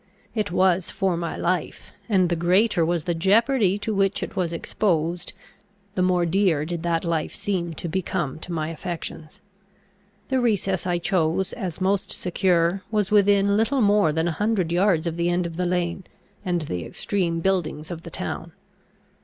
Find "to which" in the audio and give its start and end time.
3.77-4.23